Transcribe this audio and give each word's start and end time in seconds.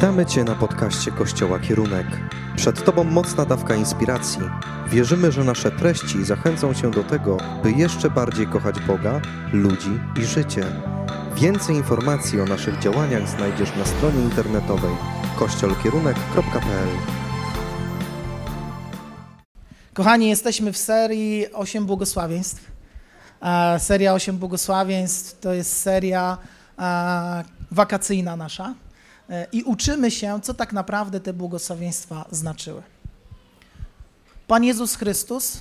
Witamy 0.00 0.26
Cię 0.26 0.44
na 0.44 0.54
podcaście 0.54 1.10
Kościoła 1.10 1.58
Kierunek. 1.58 2.06
Przed 2.56 2.84
Tobą 2.84 3.04
mocna 3.04 3.44
dawka 3.44 3.74
inspiracji. 3.74 4.40
Wierzymy, 4.88 5.32
że 5.32 5.44
nasze 5.44 5.70
treści 5.70 6.24
zachęcą 6.24 6.74
Cię 6.74 6.90
do 6.90 7.04
tego, 7.04 7.36
by 7.62 7.72
jeszcze 7.72 8.10
bardziej 8.10 8.46
kochać 8.46 8.80
Boga, 8.80 9.20
ludzi 9.52 10.00
i 10.20 10.24
życie. 10.24 10.64
Więcej 11.34 11.76
informacji 11.76 12.40
o 12.40 12.44
naszych 12.44 12.78
działaniach 12.78 13.28
znajdziesz 13.28 13.76
na 13.76 13.84
stronie 13.84 14.22
internetowej 14.22 14.96
kościolkierunek.pl. 15.38 16.88
Kochani, 19.94 20.28
jesteśmy 20.28 20.72
w 20.72 20.76
serii 20.76 21.52
8 21.52 21.86
błogosławieństw. 21.86 22.70
E, 23.42 23.80
seria 23.80 24.14
8 24.14 24.36
błogosławieństw 24.36 25.40
to 25.40 25.52
jest 25.52 25.80
seria 25.80 26.38
e, 26.78 27.44
wakacyjna 27.70 28.36
nasza 28.36 28.74
i 29.52 29.62
uczymy 29.62 30.10
się, 30.10 30.40
co 30.42 30.54
tak 30.54 30.72
naprawdę 30.72 31.20
te 31.20 31.32
błogosławieństwa 31.32 32.24
znaczyły. 32.30 32.82
Pan 34.46 34.64
Jezus 34.64 34.94
Chrystus, 34.94 35.58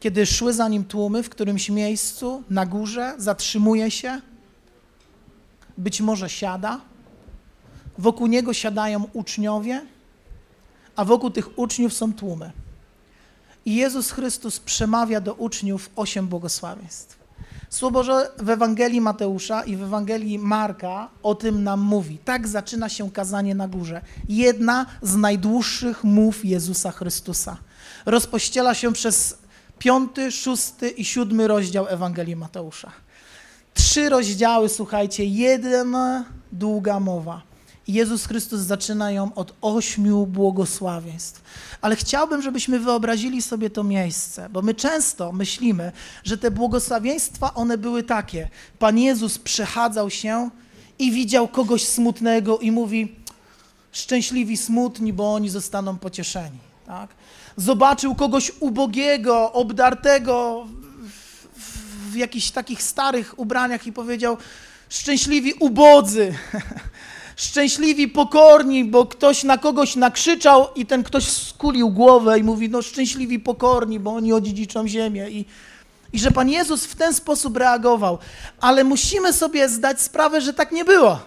kiedy 0.00 0.26
szły 0.26 0.52
za 0.52 0.68
nim 0.68 0.84
tłumy 0.84 1.22
w 1.22 1.28
którymś 1.28 1.70
miejscu 1.70 2.42
na 2.50 2.66
górze, 2.66 3.14
zatrzymuje 3.18 3.90
się, 3.90 4.20
być 5.78 6.00
może 6.00 6.28
siada, 6.28 6.80
wokół 7.98 8.26
niego 8.26 8.52
siadają 8.52 9.04
uczniowie, 9.12 9.86
a 10.96 11.04
wokół 11.04 11.30
tych 11.30 11.58
uczniów 11.58 11.92
są 11.92 12.12
tłumy. 12.14 12.52
I 13.64 13.74
Jezus 13.74 14.10
Chrystus 14.10 14.60
przemawia 14.60 15.20
do 15.20 15.34
uczniów 15.34 15.90
osiem 15.96 16.28
błogosławieństw. 16.28 17.25
Słowo 17.70 17.92
Boże 17.92 18.30
w 18.38 18.50
Ewangelii 18.50 19.00
Mateusza 19.00 19.62
i 19.64 19.76
w 19.76 19.82
Ewangelii 19.82 20.38
Marka 20.38 21.08
o 21.22 21.34
tym 21.34 21.64
nam 21.64 21.80
mówi. 21.80 22.18
Tak 22.18 22.48
zaczyna 22.48 22.88
się 22.88 23.10
kazanie 23.10 23.54
na 23.54 23.68
górze. 23.68 24.00
Jedna 24.28 24.86
z 25.02 25.16
najdłuższych 25.16 26.04
mów 26.04 26.44
Jezusa 26.44 26.90
Chrystusa. 26.90 27.56
Rozpościela 28.06 28.74
się 28.74 28.92
przez 28.92 29.38
piąty, 29.78 30.32
szósty 30.32 30.88
i 30.88 31.04
siódmy 31.04 31.48
rozdział 31.48 31.86
Ewangelii 31.88 32.36
Mateusza. 32.36 32.92
Trzy 33.74 34.08
rozdziały, 34.08 34.68
słuchajcie, 34.68 35.24
jedna 35.24 36.24
długa 36.52 37.00
mowa. 37.00 37.42
Jezus 37.88 38.26
Chrystus 38.26 38.60
zaczyna 38.60 39.10
ją 39.10 39.34
od 39.34 39.54
ośmiu 39.60 40.26
błogosławieństw. 40.26 41.42
Ale 41.80 41.96
chciałbym, 41.96 42.42
żebyśmy 42.42 42.80
wyobrazili 42.80 43.42
sobie 43.42 43.70
to 43.70 43.84
miejsce, 43.84 44.48
bo 44.48 44.62
my 44.62 44.74
często 44.74 45.32
myślimy, 45.32 45.92
że 46.24 46.38
te 46.38 46.50
błogosławieństwa, 46.50 47.54
one 47.54 47.78
były 47.78 48.02
takie. 48.02 48.48
Pan 48.78 48.98
Jezus 48.98 49.38
przechadzał 49.38 50.10
się 50.10 50.50
i 50.98 51.12
widział 51.12 51.48
kogoś 51.48 51.84
smutnego 51.84 52.58
i 52.58 52.70
mówi, 52.70 53.16
szczęśliwi 53.92 54.56
smutni, 54.56 55.12
bo 55.12 55.34
oni 55.34 55.48
zostaną 55.48 55.98
pocieszeni. 55.98 56.58
Tak? 56.86 57.10
Zobaczył 57.56 58.14
kogoś 58.14 58.52
ubogiego, 58.60 59.52
obdartego 59.52 60.66
w, 61.56 62.12
w 62.12 62.16
jakichś 62.16 62.50
takich 62.50 62.82
starych 62.82 63.38
ubraniach 63.38 63.86
i 63.86 63.92
powiedział, 63.92 64.36
szczęśliwi 64.88 65.54
ubodzy. 65.54 66.34
szczęśliwi, 67.36 68.08
pokorni, 68.08 68.84
bo 68.84 69.06
ktoś 69.06 69.44
na 69.44 69.58
kogoś 69.58 69.96
nakrzyczał 69.96 70.68
i 70.74 70.86
ten 70.86 71.02
ktoś 71.02 71.28
skulił 71.28 71.90
głowę 71.90 72.38
i 72.38 72.42
mówi, 72.42 72.68
no 72.68 72.82
szczęśliwi, 72.82 73.40
pokorni, 73.40 74.00
bo 74.00 74.14
oni 74.14 74.32
odziedziczą 74.32 74.88
ziemię. 74.88 75.30
I, 75.30 75.44
I 76.12 76.18
że 76.18 76.30
Pan 76.30 76.48
Jezus 76.48 76.84
w 76.84 76.94
ten 76.94 77.14
sposób 77.14 77.56
reagował. 77.56 78.18
Ale 78.60 78.84
musimy 78.84 79.32
sobie 79.32 79.68
zdać 79.68 80.00
sprawę, 80.00 80.40
że 80.40 80.52
tak 80.52 80.72
nie 80.72 80.84
było. 80.84 81.18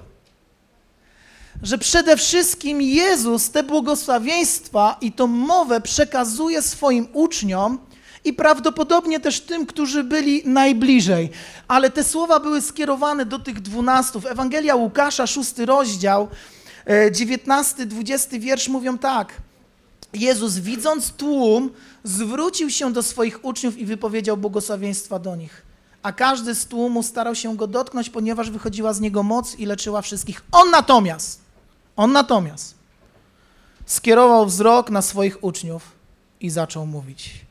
Że 1.63 1.77
przede 1.77 2.17
wszystkim 2.17 2.81
Jezus 2.81 3.49
te 3.49 3.63
błogosławieństwa 3.63 4.97
i 5.01 5.11
tą 5.11 5.27
mowę 5.27 5.81
przekazuje 5.81 6.61
swoim 6.61 7.07
uczniom, 7.13 7.79
i 8.23 8.33
prawdopodobnie 8.33 9.19
też 9.19 9.41
tym, 9.41 9.65
którzy 9.65 10.03
byli 10.03 10.41
najbliżej. 10.45 11.29
Ale 11.67 11.89
te 11.89 12.03
słowa 12.03 12.39
były 12.39 12.61
skierowane 12.61 13.25
do 13.25 13.39
tych 13.39 13.61
dwunastów. 13.61 14.25
Ewangelia 14.25 14.75
Łukasza, 14.75 15.27
szósty 15.27 15.65
rozdział, 15.65 16.27
e, 16.89 17.11
dziewiętnasty, 17.11 17.85
dwudziesty 17.85 18.39
wiersz 18.39 18.67
mówią 18.67 18.97
tak. 18.97 19.33
Jezus, 20.13 20.57
widząc 20.57 21.11
tłum, 21.11 21.69
zwrócił 22.03 22.69
się 22.69 22.93
do 22.93 23.03
swoich 23.03 23.45
uczniów 23.45 23.77
i 23.77 23.85
wypowiedział 23.85 24.37
błogosławieństwa 24.37 25.19
do 25.19 25.35
nich. 25.35 25.61
A 26.03 26.11
każdy 26.11 26.55
z 26.55 26.65
tłumu 26.65 27.03
starał 27.03 27.35
się 27.35 27.57
go 27.57 27.67
dotknąć, 27.67 28.09
ponieważ 28.09 28.49
wychodziła 28.49 28.93
z 28.93 28.99
niego 28.99 29.23
moc 29.23 29.55
i 29.55 29.65
leczyła 29.65 30.01
wszystkich. 30.01 30.43
On 30.51 30.71
natomiast, 30.71 31.41
on 31.95 32.11
natomiast 32.11 32.75
skierował 33.85 34.45
wzrok 34.45 34.89
na 34.89 35.01
swoich 35.01 35.43
uczniów 35.43 35.91
i 36.41 36.49
zaczął 36.49 36.85
mówić. 36.85 37.48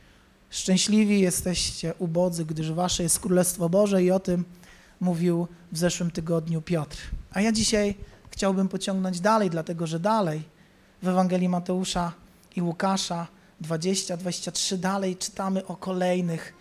Szczęśliwi 0.51 1.21
jesteście 1.21 1.95
ubodzy, 1.99 2.45
gdyż 2.45 2.73
wasze 2.73 3.03
jest 3.03 3.21
Królestwo 3.21 3.69
Boże 3.69 4.03
i 4.03 4.11
o 4.11 4.21
tym 4.21 4.45
mówił 5.01 5.49
w 5.73 5.79
zeszłym 5.79 6.11
tygodniu 6.11 6.63
Piotr. 6.63 6.97
A 7.31 7.41
ja 7.41 7.53
dzisiaj 7.53 7.95
chciałbym 8.31 8.69
pociągnąć 8.69 9.21
dalej, 9.21 9.51
dlatego 9.51 9.87
że 9.87 10.01
dalej 10.01 10.43
w 11.03 11.09
Ewangelii 11.09 11.49
Mateusza 11.49 12.13
i 12.57 12.63
Łukasza 12.63 13.27
20-23 13.63 14.77
dalej 14.77 15.17
czytamy 15.17 15.67
o 15.67 15.77
kolejnych 15.77 16.55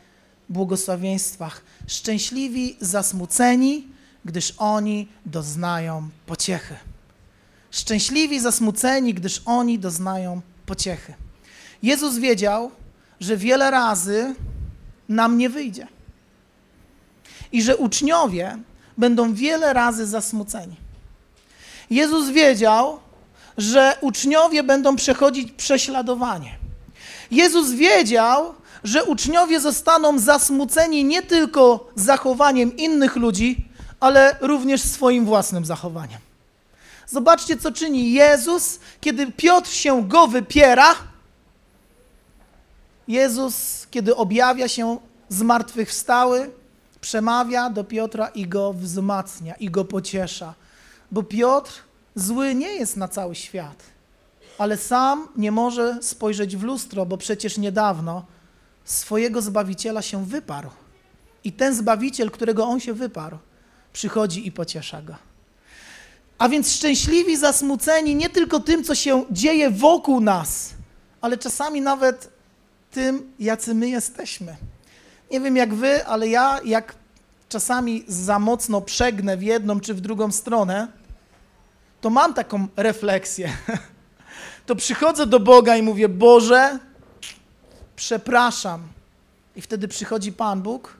błogosławieństwach. 0.49 1.61
Szczęśliwi 1.87 2.77
zasmuceni, 2.81 3.87
gdyż 4.25 4.53
oni 4.57 5.07
doznają 5.25 6.09
pociechy. 6.25 6.75
Szczęśliwi 7.71 8.39
zasmuceni, 8.39 9.13
gdyż 9.13 9.41
oni 9.45 9.79
doznają 9.79 10.41
pociechy. 10.65 11.13
Jezus 11.83 12.17
wiedział, 12.17 12.71
że 13.19 13.38
wiele 13.38 13.72
razy 13.72 14.35
nam 15.09 15.38
nie 15.38 15.50
wyjdzie. 15.50 15.88
I 17.51 17.61
że 17.61 17.78
uczniowie 17.78 18.57
będą 18.97 19.33
wiele 19.33 19.73
razy 19.73 20.05
zasmuceni. 20.05 20.75
Jezus 21.89 22.29
wiedział, 22.29 23.00
że 23.57 23.95
uczniowie 24.01 24.63
będą 24.63 24.95
przechodzić 24.95 25.51
prześladowanie. 25.51 26.57
Jezus 27.31 27.72
wiedział, 27.72 28.53
że 28.83 29.03
uczniowie 29.03 29.59
zostaną 29.59 30.19
zasmuceni 30.19 31.06
nie 31.06 31.22
tylko 31.22 31.89
zachowaniem 31.95 32.77
innych 32.77 33.16
ludzi, 33.16 33.66
ale 34.00 34.35
również 34.41 34.81
swoim 34.81 35.25
własnym 35.25 35.66
zachowaniem. 35.66 36.19
Zobaczcie, 37.07 37.57
co 37.57 37.72
czyni 37.72 38.11
Jezus, 38.11 38.79
kiedy 39.01 39.31
Piotr 39.31 39.69
się 39.72 40.07
go 40.07 40.27
wypiera 40.27 40.95
Jezus, 43.07 43.88
kiedy 43.91 44.16
objawia 44.16 44.68
się 44.68 44.97
zmartwychwstały, 45.29 46.51
przemawia 47.01 47.69
do 47.69 47.84
Piotra 47.84 48.28
i 48.28 48.47
go 48.47 48.73
wzmacnia, 48.73 49.56
i 49.56 49.69
go 49.69 49.85
pociesza. 49.85 50.53
Bo 51.12 51.23
Piotr 51.23 51.72
zły 52.16 52.56
nie 52.56 52.75
jest 52.75 52.97
na 52.97 53.07
cały 53.07 53.35
świat, 53.35 53.84
ale 54.57 54.78
sam 54.78 55.28
nie 55.35 55.51
może 55.51 55.97
spojrzeć 56.01 56.57
w 56.57 56.63
lustro, 56.63 57.06
bo 57.06 57.18
przecież 57.18 57.57
niedawno 57.57 58.25
swojego 58.85 59.41
Zbawiciela 59.41 60.01
się 60.01 60.25
wyparł. 60.25 60.69
I 61.44 61.51
ten 61.51 61.75
Zbawiciel, 61.75 62.31
którego 62.31 62.66
on 62.66 62.79
się 62.79 62.94
wyparł, 62.94 63.38
przychodzi 63.94 64.47
i 64.47 64.51
pociesza 64.51 65.01
go. 65.01 65.16
A 66.38 66.50
więc 66.50 66.72
szczęśliwi, 66.72 67.38
zasmuceni 67.38 68.16
nie 68.16 68.29
tylko 68.29 68.59
tym, 68.59 68.84
co 68.84 68.95
się 68.95 69.25
dzieje 69.31 69.69
wokół 69.69 70.19
nas, 70.19 70.74
ale 71.22 71.38
czasami 71.38 71.81
nawet 71.81 72.36
tym, 72.97 73.33
jacy 73.39 73.75
my 73.75 73.89
jesteśmy. 73.89 74.55
Nie 75.31 75.39
wiem 75.39 75.55
jak 75.55 75.73
wy, 75.73 76.05
ale 76.05 76.27
ja 76.27 76.59
jak 76.65 76.95
czasami 77.49 78.03
za 78.07 78.39
mocno 78.39 78.81
przegnę 78.81 79.37
w 79.37 79.43
jedną 79.43 79.79
czy 79.79 79.93
w 79.93 80.01
drugą 80.01 80.31
stronę, 80.31 80.88
to 82.01 82.09
mam 82.09 82.33
taką 82.33 82.67
refleksję. 82.75 83.53
To 84.65 84.75
przychodzę 84.75 85.25
do 85.25 85.39
Boga 85.39 85.77
i 85.77 85.81
mówię: 85.81 86.09
Boże, 86.09 86.79
przepraszam. 87.95 88.88
I 89.55 89.61
wtedy 89.61 89.88
przychodzi 89.88 90.33
Pan 90.33 90.61
Bóg, 90.61 90.97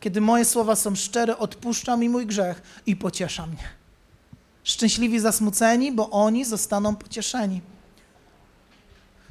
kiedy 0.00 0.20
moje 0.20 0.44
słowa 0.44 0.76
są 0.76 0.96
szczere, 0.96 1.38
odpuszcza 1.38 1.96
mi 1.96 2.08
mój 2.08 2.26
grzech 2.26 2.62
i 2.86 2.96
pociesza 2.96 3.46
mnie. 3.46 3.68
Szczęśliwi 4.64 5.20
zasmuceni, 5.20 5.92
bo 5.92 6.10
oni 6.10 6.44
zostaną 6.44 6.96
pocieszeni. 6.96 7.60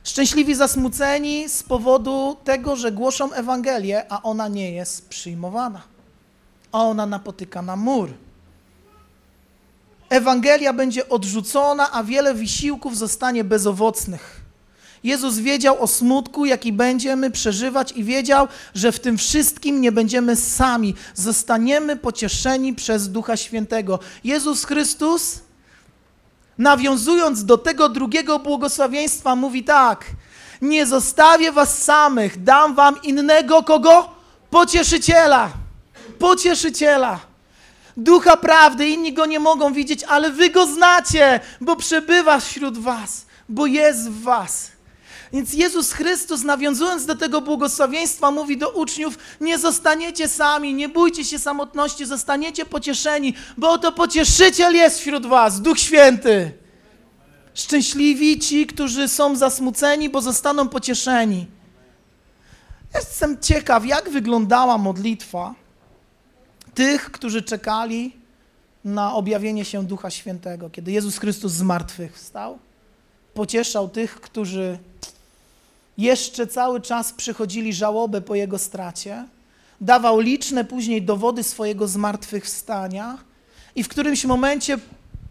Szczęśliwi 0.10 0.56
zasmuceni 0.56 1.50
z 1.50 1.64
powodu 1.64 2.38
tego, 2.44 2.76
że 2.76 2.92
głoszą 2.92 3.34
Ewangelię, 3.34 4.12
a 4.12 4.22
ona 4.22 4.48
nie 4.48 4.72
jest 4.72 5.10
przyjmowana. 5.10 5.82
A 6.72 6.84
ona 6.84 7.06
napotyka 7.06 7.62
na 7.62 7.76
mur. 7.76 8.10
Ewangelia 10.10 10.74
będzie 10.74 11.10
odrzucona, 11.10 11.92
a 11.92 12.04
wiele 12.04 12.34
wysiłków 12.34 12.98
zostanie 12.98 13.44
bezowocnych. 13.44 14.42
Jezus 15.04 15.38
wiedział 15.38 15.84
o 15.84 15.88
smutku, 15.88 16.46
jaki 16.46 16.74
będziemy 16.74 17.32
przeżywać, 17.32 17.92
i 17.92 18.04
wiedział, 18.04 18.48
że 18.74 18.92
w 18.92 19.00
tym 19.00 19.18
wszystkim 19.18 19.82
nie 19.82 19.92
będziemy 19.92 20.36
sami. 20.36 20.96
Zostaniemy 21.16 21.96
pocieszeni 21.96 22.74
przez 22.74 23.12
Ducha 23.12 23.38
Świętego. 23.38 24.00
Jezus 24.24 24.66
Chrystus 24.66 25.40
nawiązując 26.60 27.46
do 27.46 27.58
tego 27.58 27.90
drugiego 27.90 28.40
błogosławieństwa, 28.40 29.36
mówi 29.36 29.64
tak: 29.64 30.06
Nie 30.62 30.86
zostawię 30.86 31.52
was 31.52 31.84
samych, 31.84 32.44
dam 32.44 32.76
wam 32.76 33.04
innego 33.04 33.64
kogo? 33.64 34.10
Pocieszyciela. 34.50 35.50
Pocieszyciela. 36.20 37.20
Ducha 37.98 38.38
prawdy, 38.38 38.88
inni 38.88 39.14
go 39.14 39.26
nie 39.26 39.40
mogą 39.40 39.74
widzieć, 39.74 40.04
ale 40.04 40.32
wy 40.32 40.50
go 40.50 40.66
znacie, 40.66 41.40
bo 41.62 41.76
przebywa 41.76 42.40
wśród 42.40 42.78
was, 42.78 43.26
bo 43.50 43.66
jest 43.66 44.10
w 44.10 44.22
was. 44.24 44.72
Więc 45.34 45.54
Jezus 45.54 45.94
Chrystus, 45.94 46.44
nawiązując 46.44 47.06
do 47.06 47.16
tego 47.16 47.42
błogosławieństwa, 47.42 48.32
mówi 48.32 48.58
do 48.58 48.70
uczniów: 48.70 49.18
Nie 49.42 49.58
zostaniecie 49.58 50.28
sami, 50.28 50.74
nie 50.74 50.90
bójcie 50.90 51.26
się 51.26 51.40
samotności, 51.40 52.06
zostaniecie 52.06 52.66
pocieszeni, 52.66 53.34
bo 53.58 53.72
oto 53.72 53.92
pocieszyciel 53.92 54.76
jest 54.76 55.00
wśród 55.00 55.26
Was, 55.26 55.62
Duch 55.62 55.80
Święty. 55.80 56.52
Szczęśliwi 57.54 58.40
ci, 58.40 58.68
którzy 58.68 59.08
są 59.08 59.36
zasmuceni, 59.36 60.10
bo 60.10 60.22
zostaną 60.22 60.70
pocieszeni. 60.70 61.48
Jestem 62.96 63.40
ciekaw, 63.40 63.86
jak 63.86 64.10
wyglądała 64.10 64.78
modlitwa 64.78 65.56
tych, 66.74 67.12
którzy 67.12 67.42
czekali 67.42 68.16
na 68.86 69.14
objawienie 69.14 69.66
się 69.66 69.84
Ducha 69.84 70.10
Świętego, 70.10 70.70
kiedy 70.70 70.92
Jezus 70.92 71.18
Chrystus 71.18 71.52
z 71.52 71.62
martwych 71.62 72.16
wstał, 72.16 72.60
pocieszał 73.34 73.90
tych, 73.90 74.22
którzy 74.22 74.80
jeszcze 76.00 76.48
cały 76.48 76.82
czas 76.82 77.14
przychodzili 77.14 77.74
żałobę 77.74 78.22
po 78.22 78.36
jego 78.36 78.58
stracie, 78.58 79.26
dawał 79.82 80.20
liczne 80.20 80.66
później 80.66 81.02
dowody 81.02 81.44
swojego 81.44 81.88
zmartwychwstania 81.88 83.18
i 83.76 83.84
w 83.84 83.88
którymś 83.88 84.26
momencie 84.26 84.78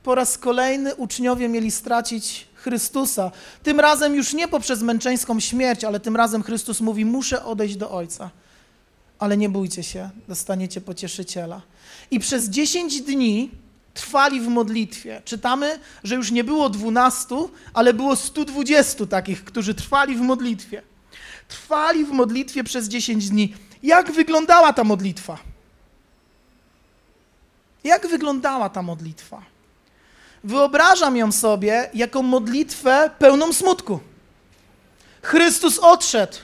po 0.03 0.15
raz 0.15 0.38
kolejny 0.38 0.94
uczniowie 0.94 1.49
mieli 1.49 1.70
stracić 1.70 2.47
Chrystusa. 2.55 3.31
Tym 3.62 3.81
razem 3.81 4.15
już 4.15 4.35
nie 4.35 4.49
poprzez 4.49 4.82
męczeńską 4.82 5.41
śmierć, 5.41 5.85
ale 5.85 6.00
tym 6.00 6.17
razem 6.17 6.43
Chrystus 6.43 6.81
mówi: 6.81 7.05
Muszę 7.05 7.44
odejść 7.44 7.76
do 7.76 7.91
Ojca. 7.91 8.31
Ale 9.19 9.37
nie 9.37 9.49
bójcie 9.49 9.82
się, 9.82 10.11
dostaniecie 10.29 10.81
pocieszyciela. 10.81 11.62
I 12.11 12.20
przez 12.20 12.49
10 12.49 13.03
dni 13.03 13.50
trwali 13.98 14.40
w 14.40 14.48
modlitwie. 14.48 15.22
Czytamy, 15.24 15.78
że 16.04 16.14
już 16.14 16.30
nie 16.30 16.44
było 16.44 16.70
dwunastu, 16.70 17.50
ale 17.74 17.94
było 17.94 18.16
120 18.16 19.06
takich, 19.06 19.44
którzy 19.44 19.74
trwali 19.74 20.16
w 20.16 20.20
modlitwie. 20.20 20.82
Trwali 21.48 22.04
w 22.04 22.10
modlitwie 22.10 22.64
przez 22.64 22.88
10 22.88 23.28
dni. 23.28 23.54
Jak 23.82 24.12
wyglądała 24.12 24.72
ta 24.72 24.84
modlitwa? 24.84 25.38
Jak 27.84 28.06
wyglądała 28.08 28.68
ta 28.68 28.82
modlitwa? 28.82 29.42
Wyobrażam 30.44 31.16
ją 31.16 31.32
sobie 31.32 31.90
jako 31.94 32.22
modlitwę 32.22 33.10
pełną 33.18 33.52
smutku. 33.52 34.00
Chrystus 35.22 35.78
odszedł. 35.78 36.36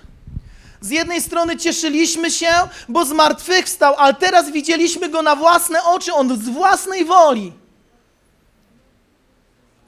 Z 0.84 0.90
jednej 0.90 1.22
strony 1.22 1.56
cieszyliśmy 1.56 2.30
się, 2.30 2.52
bo 2.88 3.04
zmartwychwstał, 3.04 3.94
ale 3.98 4.14
teraz 4.14 4.50
widzieliśmy 4.50 5.08
go 5.08 5.22
na 5.22 5.36
własne 5.36 5.84
oczy, 5.84 6.12
on 6.12 6.36
z 6.42 6.48
własnej 6.48 7.04
woli 7.04 7.52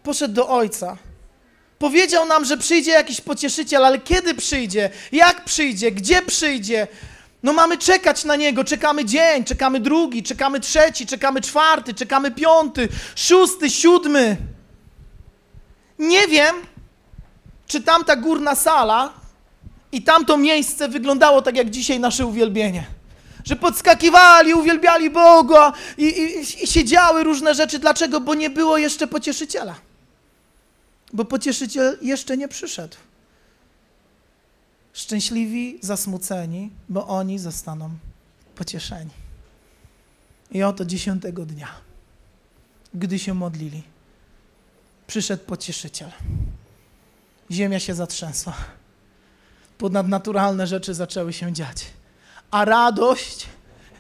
poszedł 0.03 0.35
do 0.35 0.49
Ojca. 0.49 0.97
Powiedział 1.79 2.27
nam, 2.27 2.45
że 2.45 2.57
przyjdzie 2.57 2.91
jakiś 2.91 3.21
pocieszyciel, 3.21 3.85
ale 3.85 3.99
kiedy 3.99 4.35
przyjdzie, 4.35 4.91
jak 5.13 5.45
przyjdzie, 5.45 5.93
gdzie 5.93 6.23
przyjdzie? 6.23 6.87
No 7.43 7.53
mamy 7.53 7.79
czekać 7.79 8.25
na 8.25 8.37
niego, 8.37 8.65
czekamy 8.65 9.05
dzień, 9.05 9.45
czekamy 9.45 9.81
drugi, 9.81 10.23
czekamy 10.23 10.61
trzeci, 10.61 11.07
czekamy 11.07 11.41
czwarty, 11.41 11.95
czekamy 11.95 12.31
piąty, 12.31 12.89
szósty, 13.17 13.71
siódmy. 13.71 14.37
Nie 15.99 16.29
wiem, 16.29 16.57
czy 17.67 17.81
tamta 17.83 18.17
górna 18.17 18.55
sala 18.55 19.26
i 19.93 20.03
tamto 20.03 20.37
miejsce 20.37 20.89
wyglądało 20.89 21.43
tak 21.43 21.57
jak 21.57 21.71
dzisiaj 21.71 22.01
nasze 22.01 22.27
uwielbienie. 22.27 22.87
Że 23.45 23.57
podskakiwali, 23.57 24.55
uwielbiali 24.55 25.11
Boga 25.11 25.73
i, 25.99 26.05
i, 26.05 26.65
i 26.65 26.67
siedziały 26.67 27.25
różne 27.25 27.55
rzeczy. 27.55 27.79
Dlaczego? 27.79 28.21
Bo 28.21 28.35
nie 28.35 28.51
było 28.51 28.79
jeszcze 28.79 29.07
pocieszyciela. 29.07 29.75
Bo 31.13 31.25
pocieszyciel 31.25 31.99
jeszcze 32.03 32.37
nie 32.37 32.49
przyszedł. 32.49 32.97
Szczęśliwi, 34.93 35.79
zasmuceni, 35.83 36.71
bo 36.89 37.07
oni 37.07 37.39
zostaną 37.39 37.91
pocieszeni. 38.55 39.11
I 40.53 40.63
oto 40.63 40.85
dziesiątego 40.85 41.47
dnia, 41.47 41.69
gdy 42.95 43.19
się 43.19 43.35
modlili, 43.35 43.83
przyszedł 45.07 45.45
pocieszyciel. 45.45 46.11
Ziemia 47.51 47.81
się 47.81 47.95
zatrzęsła 47.95 48.55
ponadnaturalne 49.79 50.67
rzeczy 50.67 50.95
zaczęły 50.95 51.33
się 51.33 51.53
dziać. 51.53 51.85
A 52.51 52.65
radość 52.65 53.47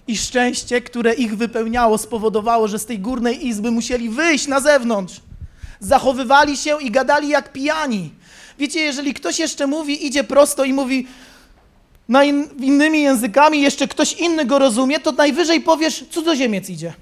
i 0.06 0.16
szczęście, 0.16 0.80
które 0.80 1.14
ich 1.14 1.36
wypełniało, 1.36 1.98
spowodowało, 1.98 2.68
że 2.68 2.78
z 2.78 2.86
tej 2.86 2.98
górnej 2.98 3.46
izby 3.46 3.70
musieli 3.70 4.08
wyjść 4.08 4.46
na 4.46 4.60
zewnątrz. 4.60 5.20
Zachowywali 5.80 6.56
się 6.56 6.82
i 6.82 6.90
gadali 6.90 7.28
jak 7.28 7.52
pijani. 7.52 8.10
Wiecie, 8.58 8.80
jeżeli 8.80 9.14
ktoś 9.14 9.38
jeszcze 9.38 9.66
mówi, 9.66 10.06
idzie 10.06 10.24
prosto 10.24 10.64
i 10.64 10.72
mówi 10.72 11.06
in, 12.24 12.48
innymi 12.60 13.02
językami, 13.02 13.62
jeszcze 13.62 13.88
ktoś 13.88 14.12
inny 14.12 14.44
go 14.44 14.58
rozumie, 14.58 15.00
to 15.00 15.12
najwyżej 15.12 15.60
powiesz, 15.60 16.04
cudzoziemiec 16.10 16.70
idzie. 16.70 16.94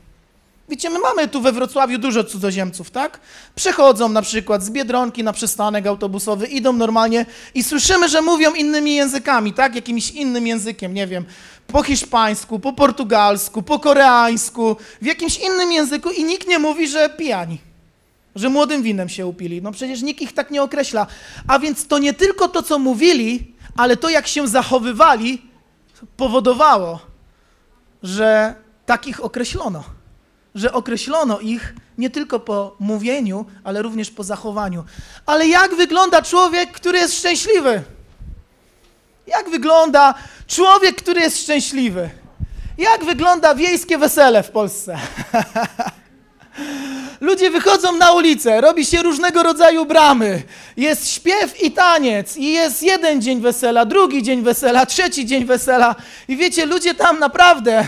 Wiecie, 0.68 0.90
my 0.90 0.98
mamy 0.98 1.28
tu 1.28 1.40
we 1.40 1.52
Wrocławiu 1.52 1.98
dużo 1.98 2.24
cudzoziemców, 2.24 2.90
tak? 2.90 3.20
Przechodzą 3.54 4.08
na 4.08 4.22
przykład 4.22 4.62
z 4.62 4.70
Biedronki 4.70 5.24
na 5.24 5.32
przystanek 5.32 5.86
autobusowy, 5.86 6.46
idą 6.46 6.72
normalnie 6.72 7.26
i 7.54 7.64
słyszymy, 7.64 8.08
że 8.08 8.22
mówią 8.22 8.54
innymi 8.54 8.94
językami, 8.94 9.52
tak? 9.52 9.74
Jakimś 9.74 10.10
innym 10.10 10.46
językiem, 10.46 10.94
nie 10.94 11.06
wiem, 11.06 11.24
po 11.66 11.82
hiszpańsku, 11.82 12.58
po 12.58 12.72
portugalsku, 12.72 13.62
po 13.62 13.78
koreańsku, 13.78 14.76
w 15.02 15.06
jakimś 15.06 15.38
innym 15.38 15.72
języku 15.72 16.10
i 16.10 16.24
nikt 16.24 16.48
nie 16.48 16.58
mówi, 16.58 16.88
że 16.88 17.08
pijani, 17.08 17.58
że 18.34 18.48
młodym 18.48 18.82
winem 18.82 19.08
się 19.08 19.26
upili. 19.26 19.62
No 19.62 19.72
przecież 19.72 20.02
nikt 20.02 20.22
ich 20.22 20.32
tak 20.32 20.50
nie 20.50 20.62
określa. 20.62 21.06
A 21.48 21.58
więc 21.58 21.86
to 21.86 21.98
nie 21.98 22.14
tylko 22.14 22.48
to, 22.48 22.62
co 22.62 22.78
mówili, 22.78 23.54
ale 23.76 23.96
to, 23.96 24.08
jak 24.08 24.26
się 24.26 24.48
zachowywali, 24.48 25.42
powodowało, 26.16 27.00
że 28.02 28.54
takich 28.86 29.24
określono 29.24 29.93
że 30.54 30.72
określono 30.72 31.40
ich 31.40 31.74
nie 31.98 32.10
tylko 32.10 32.40
po 32.40 32.76
mówieniu, 32.80 33.46
ale 33.64 33.82
również 33.82 34.10
po 34.10 34.24
zachowaniu. 34.24 34.84
Ale 35.26 35.48
jak 35.48 35.74
wygląda 35.74 36.22
człowiek, 36.22 36.72
który 36.72 36.98
jest 36.98 37.18
szczęśliwy? 37.18 37.82
Jak 39.26 39.50
wygląda 39.50 40.14
człowiek, 40.46 40.96
który 40.96 41.20
jest 41.20 41.42
szczęśliwy? 41.42 42.10
Jak 42.78 43.04
wygląda 43.04 43.54
wiejskie 43.54 43.98
wesele 43.98 44.42
w 44.42 44.50
Polsce? 44.50 44.98
Ludzie 47.20 47.50
wychodzą 47.50 47.92
na 47.92 48.12
ulicę, 48.12 48.60
robi 48.60 48.86
się 48.86 49.02
różnego 49.02 49.42
rodzaju 49.42 49.86
bramy. 49.86 50.42
Jest 50.76 51.10
śpiew 51.10 51.62
i 51.62 51.72
taniec, 51.72 52.36
i 52.36 52.52
jest 52.52 52.82
jeden 52.82 53.22
dzień 53.22 53.40
wesela, 53.40 53.86
drugi 53.86 54.22
dzień 54.22 54.42
wesela, 54.42 54.86
trzeci 54.86 55.26
dzień 55.26 55.44
wesela. 55.44 55.94
I 56.28 56.36
wiecie, 56.36 56.66
ludzie 56.66 56.94
tam 56.94 57.18
naprawdę 57.18 57.84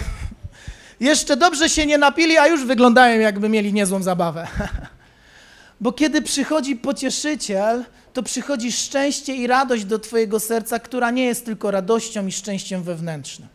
jeszcze 1.00 1.36
dobrze 1.36 1.68
się 1.68 1.86
nie 1.86 1.98
napili, 1.98 2.38
a 2.38 2.46
już 2.46 2.64
wyglądają, 2.64 3.20
jakby 3.20 3.48
mieli 3.48 3.72
niezłą 3.72 4.02
zabawę. 4.02 4.46
Bo 5.80 5.92
kiedy 5.92 6.22
przychodzi 6.22 6.76
pocieszyciel, 6.76 7.84
to 8.12 8.22
przychodzi 8.22 8.72
szczęście 8.72 9.34
i 9.34 9.46
radość 9.46 9.84
do 9.84 9.98
Twojego 9.98 10.40
serca, 10.40 10.78
która 10.78 11.10
nie 11.10 11.24
jest 11.24 11.44
tylko 11.44 11.70
radością 11.70 12.26
i 12.26 12.32
szczęściem 12.32 12.82
wewnętrznym. 12.82 13.48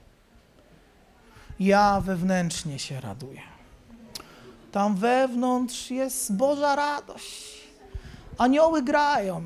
Ja 1.60 2.02
wewnętrznie 2.02 2.80
się 2.80 3.02
raduję. 3.02 3.42
Tam 4.72 4.96
wewnątrz 4.96 5.92
jest 5.92 6.34
Boża 6.34 6.76
radość. 6.76 7.62
Anioły 8.38 8.82
grają. 8.82 9.42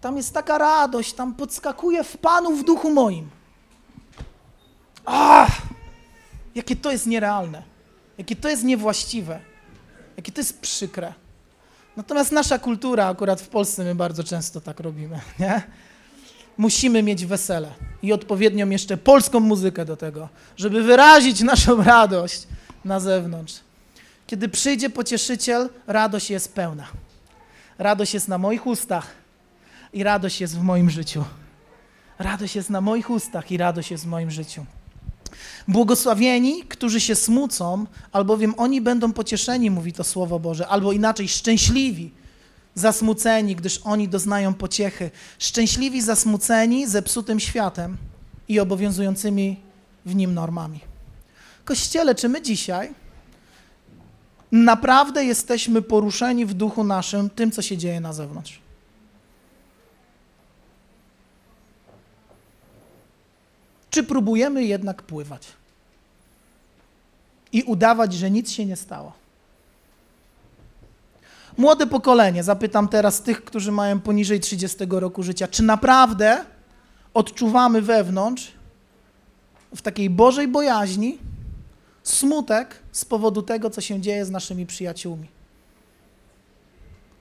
Tam 0.00 0.16
jest 0.16 0.34
taka 0.34 0.58
radość, 0.58 1.12
tam 1.12 1.34
podskakuje 1.34 2.04
w 2.04 2.16
Panu 2.16 2.56
w 2.56 2.64
duchu 2.64 2.90
moim. 2.90 3.30
Ach! 5.04 5.73
Jakie 6.54 6.76
to 6.76 6.92
jest 6.92 7.06
nierealne, 7.06 7.62
jakie 8.18 8.36
to 8.36 8.48
jest 8.48 8.64
niewłaściwe, 8.64 9.40
jakie 10.16 10.32
to 10.32 10.40
jest 10.40 10.60
przykre. 10.60 11.12
Natomiast 11.96 12.32
nasza 12.32 12.58
kultura, 12.58 13.06
akurat 13.06 13.40
w 13.40 13.48
Polsce 13.48 13.84
my 13.84 13.94
bardzo 13.94 14.24
często 14.24 14.60
tak 14.60 14.80
robimy, 14.80 15.20
nie? 15.38 15.62
Musimy 16.56 17.02
mieć 17.02 17.26
wesele 17.26 17.72
i 18.02 18.12
odpowiednią 18.12 18.70
jeszcze 18.70 18.96
polską 18.96 19.40
muzykę 19.40 19.84
do 19.84 19.96
tego, 19.96 20.28
żeby 20.56 20.82
wyrazić 20.82 21.40
naszą 21.40 21.82
radość 21.94 22.46
na 22.84 23.00
zewnątrz. 23.00 23.54
Kiedy 24.26 24.48
przyjdzie 24.48 24.90
pocieszyciel, 24.90 25.70
radość 25.86 26.30
jest 26.30 26.54
pełna. 26.54 26.86
Radość 27.78 28.14
jest 28.14 28.28
na 28.28 28.38
moich 28.38 28.66
ustach 28.66 29.06
i 29.92 30.02
radość 30.02 30.40
jest 30.40 30.58
w 30.58 30.62
moim 30.62 30.90
życiu. 30.90 31.24
Radość 32.18 32.56
jest 32.56 32.70
na 32.70 32.80
moich 32.80 33.10
ustach 33.10 33.50
i 33.50 33.56
radość 33.56 33.90
jest 33.90 34.04
w 34.04 34.06
moim 34.06 34.30
życiu. 34.30 34.66
Błogosławieni, 35.68 36.62
którzy 36.62 37.00
się 37.00 37.14
smucą, 37.14 37.86
albowiem 38.12 38.54
oni 38.56 38.80
będą 38.80 39.12
pocieszeni, 39.12 39.70
mówi 39.70 39.92
to 39.92 40.04
Słowo 40.04 40.38
Boże, 40.38 40.68
albo 40.68 40.92
inaczej 40.92 41.28
szczęśliwi, 41.28 42.10
zasmuceni, 42.74 43.56
gdyż 43.56 43.80
oni 43.84 44.08
doznają 44.08 44.54
pociechy. 44.54 45.10
Szczęśliwi, 45.38 46.02
zasmuceni 46.02 46.86
zepsutym 46.86 47.40
światem 47.40 47.96
i 48.48 48.60
obowiązującymi 48.60 49.60
w 50.06 50.14
nim 50.14 50.34
normami. 50.34 50.80
Kościele, 51.64 52.14
czy 52.14 52.28
my 52.28 52.42
dzisiaj 52.42 52.94
naprawdę 54.52 55.24
jesteśmy 55.24 55.82
poruszeni 55.82 56.46
w 56.46 56.54
duchu 56.54 56.84
naszym 56.84 57.30
tym, 57.30 57.50
co 57.50 57.62
się 57.62 57.76
dzieje 57.76 58.00
na 58.00 58.12
zewnątrz? 58.12 58.63
Czy 63.94 64.02
próbujemy 64.02 64.64
jednak 64.64 65.02
pływać 65.02 65.48
i 67.52 67.62
udawać, 67.62 68.12
że 68.12 68.30
nic 68.30 68.50
się 68.50 68.66
nie 68.66 68.76
stało? 68.76 69.12
Młode 71.56 71.86
pokolenie, 71.86 72.42
zapytam 72.42 72.88
teraz 72.88 73.22
tych, 73.22 73.44
którzy 73.44 73.72
mają 73.72 74.00
poniżej 74.00 74.40
30 74.40 74.78
roku 74.90 75.22
życia, 75.22 75.48
czy 75.48 75.62
naprawdę 75.62 76.44
odczuwamy 77.14 77.82
wewnątrz, 77.82 78.52
w 79.76 79.82
takiej 79.82 80.10
Bożej 80.10 80.48
bojaźni, 80.48 81.18
smutek 82.02 82.82
z 82.92 83.04
powodu 83.04 83.42
tego, 83.42 83.70
co 83.70 83.80
się 83.80 84.00
dzieje 84.00 84.24
z 84.24 84.30
naszymi 84.30 84.66
przyjaciółmi? 84.66 85.28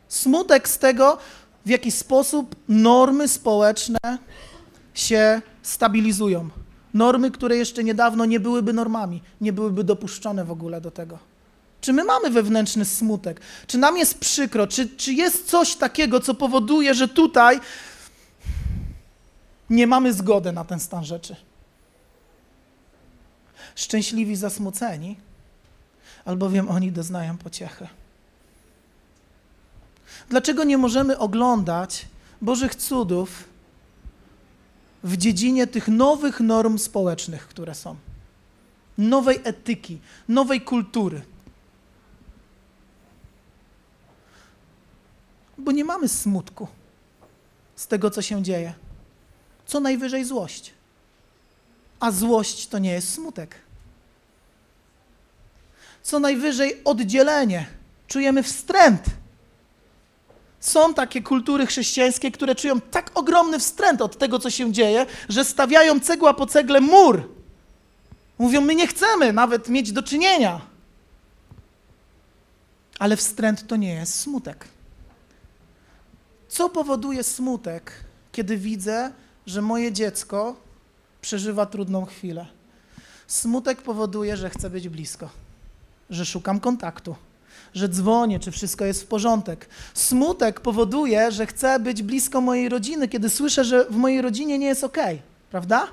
Smutek 0.08 0.70
z 0.70 0.78
tego, 0.78 1.18
w 1.66 1.70
jaki 1.70 1.92
sposób 1.92 2.56
normy 2.70 3.28
społeczne 3.28 4.00
się 4.94 5.42
stabilizują. 5.62 6.63
Normy, 6.94 7.32
które 7.32 7.58
jeszcze 7.58 7.84
niedawno 7.84 8.26
nie 8.26 8.40
byłyby 8.40 8.74
normami, 8.74 9.22
nie 9.42 9.54
byłyby 9.54 9.84
dopuszczone 9.84 10.46
w 10.46 10.52
ogóle 10.52 10.82
do 10.82 10.92
tego. 10.92 11.20
Czy 11.82 11.94
my 11.94 12.04
mamy 12.04 12.30
wewnętrzny 12.30 12.86
smutek? 12.86 13.42
Czy 13.68 13.78
nam 13.78 13.98
jest 13.98 14.20
przykro? 14.20 14.68
Czy, 14.68 14.90
czy 14.90 15.14
jest 15.14 15.50
coś 15.50 15.76
takiego, 15.76 16.20
co 16.20 16.34
powoduje, 16.34 16.94
że 16.94 17.08
tutaj 17.08 17.60
nie 19.70 19.88
mamy 19.88 20.14
zgody 20.14 20.52
na 20.52 20.66
ten 20.66 20.80
stan 20.80 21.06
rzeczy? 21.06 21.36
Szczęśliwi 23.76 24.36
zasmuceni, 24.36 25.18
albowiem 26.26 26.70
oni 26.70 26.92
doznają 26.92 27.38
pociechy. 27.38 27.88
Dlaczego 30.30 30.64
nie 30.64 30.78
możemy 30.78 31.18
oglądać 31.18 32.06
Bożych 32.42 32.76
cudów 32.76 33.44
w 35.04 35.18
dziedzinie 35.18 35.68
tych 35.68 35.88
nowych 35.88 36.40
norm 36.40 36.78
społecznych, 36.78 37.48
które 37.48 37.76
są? 37.76 37.96
Nowej 38.98 39.40
etyki, 39.44 40.00
nowej 40.28 40.62
kultury. 40.62 41.22
Bo 45.58 45.72
nie 45.72 45.86
mamy 45.86 46.10
smutku 46.10 46.68
z 47.76 47.88
tego, 47.88 48.10
co 48.10 48.22
się 48.22 48.44
dzieje. 48.44 48.74
Co 49.66 49.80
najwyżej 49.80 50.26
złość. 50.26 50.74
A 52.00 52.12
złość 52.12 52.68
to 52.68 52.80
nie 52.80 52.92
jest 52.92 53.14
smutek. 53.14 53.56
Co 56.04 56.20
najwyżej 56.20 56.84
oddzielenie. 56.84 57.66
Czujemy 58.08 58.44
wstręt. 58.44 59.04
Są 60.64 60.94
takie 60.94 61.22
kultury 61.22 61.66
chrześcijańskie, 61.66 62.32
które 62.32 62.56
czują 62.56 62.82
tak 62.82 63.12
ogromny 63.14 63.60
wstręt 63.60 64.02
od 64.02 64.18
tego, 64.18 64.40
co 64.40 64.50
się 64.50 64.72
dzieje, 64.72 65.06
że 65.30 65.46
stawiają 65.46 66.00
cegła 66.00 66.34
po 66.34 66.46
cegle 66.46 66.82
mur. 66.82 67.30
Mówią, 68.38 68.62
my 68.62 68.76
nie 68.76 68.88
chcemy 68.88 69.34
nawet 69.34 69.70
mieć 69.70 69.92
do 69.92 70.04
czynienia. 70.04 70.62
Ale 73.00 73.18
wstręt 73.18 73.68
to 73.68 73.76
nie 73.76 73.94
jest 73.94 74.20
smutek. 74.20 74.68
Co 76.48 76.70
powoduje 76.70 77.24
smutek, 77.24 77.92
kiedy 78.32 78.58
widzę, 78.58 79.12
że 79.46 79.62
moje 79.62 79.92
dziecko 79.92 80.56
przeżywa 81.22 81.66
trudną 81.66 82.06
chwilę? 82.06 82.46
Smutek 83.28 83.82
powoduje, 83.82 84.38
że 84.38 84.50
chcę 84.50 84.70
być 84.70 84.90
blisko, 84.90 85.30
że 86.10 86.26
szukam 86.26 86.60
kontaktu, 86.60 87.16
że 87.74 87.90
dzwonię, 87.90 88.40
czy 88.40 88.52
wszystko 88.52 88.86
jest 88.86 89.04
w 89.04 89.08
porządek. 89.08 89.70
Smutek 89.94 90.60
powoduje, 90.60 91.32
że 91.32 91.46
chcę 91.46 91.80
być 91.80 92.04
blisko 92.04 92.42
mojej 92.42 92.70
rodziny, 92.70 93.08
kiedy 93.08 93.30
słyszę, 93.30 93.66
że 93.66 93.86
w 93.86 93.96
mojej 93.96 94.22
rodzinie 94.22 94.60
nie 94.60 94.68
jest 94.68 94.84
ok, 94.84 94.98
prawda? 95.52 95.88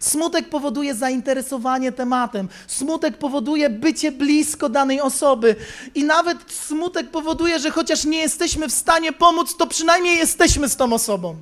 Smutek 0.00 0.48
powoduje 0.48 0.94
zainteresowanie 0.94 1.92
tematem. 1.92 2.48
Smutek 2.66 3.18
powoduje 3.18 3.70
bycie 3.70 4.12
blisko 4.12 4.68
danej 4.68 5.00
osoby. 5.00 5.56
I 5.94 6.04
nawet 6.04 6.38
smutek 6.52 7.10
powoduje, 7.10 7.58
że 7.58 7.70
chociaż 7.70 8.04
nie 8.04 8.18
jesteśmy 8.18 8.68
w 8.68 8.72
stanie 8.72 9.12
pomóc, 9.12 9.56
to 9.56 9.66
przynajmniej 9.66 10.16
jesteśmy 10.16 10.68
z 10.68 10.76
tą 10.76 10.92
osobą. 10.92 11.36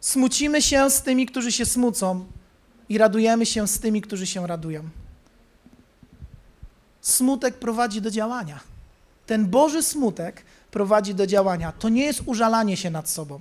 Smucimy 0.00 0.62
się 0.62 0.90
z 0.90 1.02
tymi, 1.02 1.26
którzy 1.26 1.52
się 1.52 1.66
smucą, 1.66 2.24
i 2.88 2.98
radujemy 2.98 3.46
się 3.46 3.68
z 3.68 3.80
tymi, 3.80 4.02
którzy 4.02 4.26
się 4.26 4.46
radują. 4.46 4.82
Smutek 7.06 7.54
prowadzi 7.54 8.00
do 8.00 8.10
działania. 8.10 8.60
Ten 9.26 9.46
Boży 9.46 9.82
smutek 9.82 10.42
prowadzi 10.70 11.14
do 11.14 11.26
działania. 11.26 11.72
To 11.78 11.88
nie 11.88 12.04
jest 12.04 12.22
użalanie 12.26 12.76
się 12.76 12.90
nad 12.90 13.10
sobą. 13.10 13.40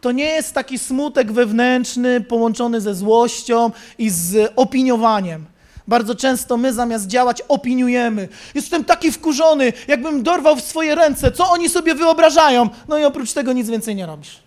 To 0.00 0.12
nie 0.12 0.24
jest 0.24 0.54
taki 0.54 0.78
smutek 0.78 1.32
wewnętrzny 1.32 2.20
połączony 2.20 2.80
ze 2.80 2.94
złością 2.94 3.70
i 3.98 4.10
z 4.10 4.52
opiniowaniem. 4.56 5.46
Bardzo 5.88 6.14
często 6.14 6.56
my 6.56 6.72
zamiast 6.72 7.06
działać 7.06 7.42
opiniujemy. 7.48 8.28
Jestem 8.54 8.84
taki 8.84 9.12
wkurzony, 9.12 9.72
jakbym 9.88 10.22
dorwał 10.22 10.56
w 10.56 10.60
swoje 10.60 10.94
ręce. 10.94 11.32
Co 11.32 11.50
oni 11.50 11.68
sobie 11.68 11.94
wyobrażają? 11.94 12.68
No 12.88 12.98
i 12.98 13.04
oprócz 13.04 13.32
tego 13.32 13.52
nic 13.52 13.68
więcej 13.70 13.96
nie 13.96 14.06
robisz. 14.06 14.42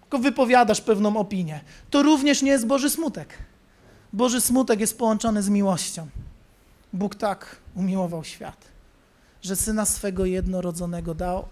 Tylko 0.00 0.18
wypowiadasz 0.18 0.80
pewną 0.80 1.16
opinię. 1.16 1.60
To 1.90 2.02
również 2.02 2.42
nie 2.42 2.50
jest 2.50 2.66
Boży 2.66 2.90
smutek. 2.90 3.28
Boży 4.12 4.40
smutek 4.40 4.80
jest 4.80 4.98
połączony 4.98 5.42
z 5.42 5.48
miłością. 5.48 6.06
Bóg 6.92 7.14
tak 7.14 7.56
umiłował 7.74 8.24
świat, 8.24 8.64
że 9.42 9.56
syna 9.56 9.86
swego 9.86 10.24
jednorodzonego 10.24 11.14
dał, 11.14 11.48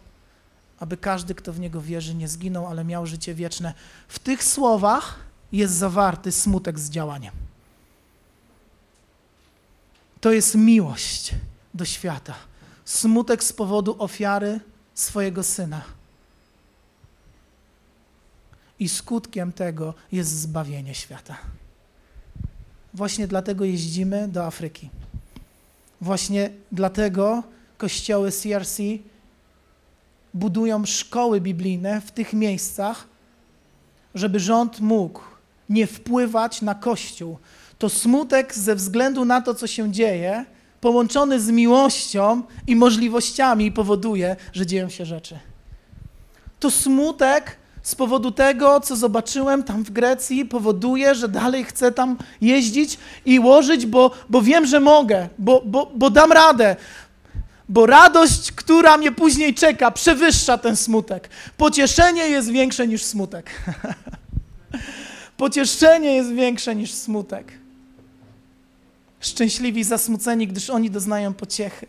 aby 0.78 0.96
każdy, 0.96 1.34
kto 1.34 1.52
w 1.52 1.60
niego 1.60 1.80
wierzy, 1.80 2.14
nie 2.14 2.28
zginął, 2.28 2.66
ale 2.66 2.84
miał 2.84 3.06
życie 3.06 3.34
wieczne. 3.34 3.74
W 4.08 4.18
tych 4.18 4.44
słowach 4.44 5.18
jest 5.52 5.74
zawarty 5.74 6.32
smutek 6.32 6.78
z 6.78 6.90
działaniem. 6.90 7.34
To 10.20 10.32
jest 10.32 10.54
miłość 10.54 11.34
do 11.74 11.84
świata. 11.84 12.34
Smutek 12.84 13.44
z 13.44 13.52
powodu 13.52 13.96
ofiary 13.98 14.60
swojego 14.94 15.42
syna. 15.42 15.82
I 18.78 18.88
skutkiem 18.88 19.52
tego 19.52 19.94
jest 20.12 20.30
zbawienie 20.30 20.94
świata. 20.94 21.38
Właśnie 22.94 23.28
dlatego 23.28 23.64
jeździmy 23.64 24.28
do 24.28 24.46
Afryki. 24.46 24.90
Właśnie 26.00 26.50
dlatego 26.72 27.42
kościoły 27.78 28.32
CRC 28.32 28.78
budują 30.34 30.86
szkoły 30.86 31.40
biblijne 31.40 32.00
w 32.00 32.10
tych 32.10 32.32
miejscach, 32.32 33.06
żeby 34.14 34.40
rząd 34.40 34.80
mógł 34.80 35.20
nie 35.68 35.86
wpływać 35.86 36.62
na 36.62 36.74
Kościół. 36.74 37.38
To 37.78 37.88
smutek 37.88 38.54
ze 38.54 38.74
względu 38.74 39.24
na 39.24 39.40
to, 39.40 39.54
co 39.54 39.66
się 39.66 39.92
dzieje, 39.92 40.44
połączony 40.80 41.40
z 41.40 41.50
miłością 41.50 42.42
i 42.66 42.76
możliwościami 42.76 43.72
powoduje, 43.72 44.36
że 44.52 44.66
dzieją 44.66 44.88
się 44.88 45.06
rzeczy. 45.06 45.38
To 46.60 46.70
smutek 46.70 47.56
z 47.82 47.94
powodu 47.94 48.30
tego, 48.30 48.80
co 48.80 48.96
zobaczyłem 48.96 49.62
tam 49.62 49.84
w 49.84 49.90
Grecji, 49.90 50.44
powoduje, 50.44 51.14
że 51.14 51.28
dalej 51.28 51.64
chcę 51.64 51.92
tam 51.92 52.16
jeździć 52.40 52.98
i 53.24 53.40
łożyć, 53.40 53.86
bo, 53.86 54.10
bo 54.28 54.42
wiem, 54.42 54.66
że 54.66 54.80
mogę, 54.80 55.28
bo, 55.38 55.62
bo, 55.64 55.90
bo 55.94 56.10
dam 56.10 56.32
radę, 56.32 56.76
bo 57.68 57.86
radość, 57.86 58.52
która 58.52 58.96
mnie 58.96 59.12
później 59.12 59.54
czeka, 59.54 59.90
przewyższa 59.90 60.58
ten 60.58 60.76
smutek. 60.76 61.28
Pocieszenie 61.56 62.22
jest 62.22 62.50
większe 62.50 62.88
niż 62.88 63.02
smutek. 63.02 63.50
Pocieszenie 65.36 66.16
jest 66.16 66.32
większe 66.32 66.74
niż 66.74 66.92
smutek. 66.92 67.52
Szczęśliwi 69.20 69.84
zasmuceni, 69.84 70.48
gdyż 70.48 70.70
oni 70.70 70.90
doznają 70.90 71.34
pociechy. 71.34 71.86